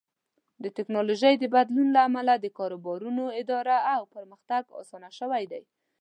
[0.63, 5.63] د ټکنالوژۍ د بدلون له امله د کاروبارونو اداره او پرمختګ اسان شوی دی.